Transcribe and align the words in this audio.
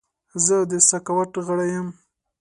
زه 0.45 0.55
د 0.71 0.73
سکاوټ 0.89 1.31
غړی 1.45 1.69
یم. 1.75 1.87